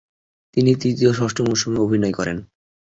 তিনি 0.53 0.71
তৃতীয় 0.75 1.09
ও 1.11 1.17
ষষ্ঠ 1.19 1.37
মৌসুমেও 1.41 1.85
অভিনয় 1.85 2.13
করেন। 2.13 2.37